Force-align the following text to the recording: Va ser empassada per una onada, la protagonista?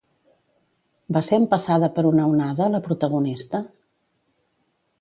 Va 1.17 1.21
ser 1.27 1.37
empassada 1.41 1.91
per 1.97 2.05
una 2.13 2.25
onada, 2.31 2.71
la 2.77 2.81
protagonista? 2.89 3.63